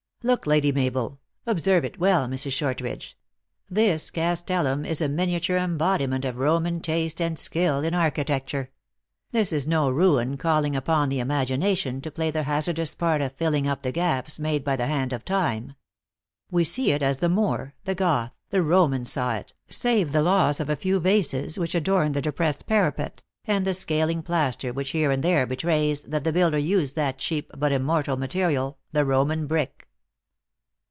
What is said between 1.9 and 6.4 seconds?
well, Mrs. Short ridge. This castellum is a miniature embodiment of